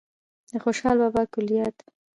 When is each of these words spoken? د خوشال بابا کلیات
د 0.49 0.51
خوشال 0.63 0.95
بابا 1.01 1.23
کلیات 1.33 1.75